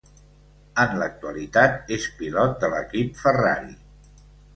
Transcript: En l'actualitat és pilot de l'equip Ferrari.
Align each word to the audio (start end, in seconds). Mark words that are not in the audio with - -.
En 0.83 0.93
l'actualitat 1.01 1.93
és 1.97 2.07
pilot 2.21 2.55
de 2.63 2.71
l'equip 2.75 3.21
Ferrari. 3.25 3.71